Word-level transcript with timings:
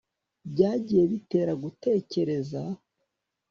byagiye 0.51 1.03
bitera 1.11 1.51
gutekereza 1.63 2.61